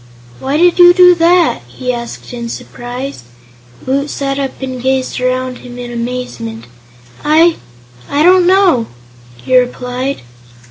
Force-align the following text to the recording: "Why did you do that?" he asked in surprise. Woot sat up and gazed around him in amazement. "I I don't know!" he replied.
"Why 0.39 0.57
did 0.57 0.79
you 0.79 0.95
do 0.95 1.13
that?" 1.13 1.59
he 1.67 1.93
asked 1.93 2.33
in 2.33 2.49
surprise. 2.49 3.23
Woot 3.85 4.09
sat 4.09 4.39
up 4.39 4.59
and 4.59 4.81
gazed 4.81 5.21
around 5.21 5.59
him 5.59 5.77
in 5.77 5.91
amazement. 5.91 6.65
"I 7.23 7.57
I 8.09 8.23
don't 8.23 8.47
know!" 8.47 8.87
he 9.43 9.55
replied. 9.55 10.23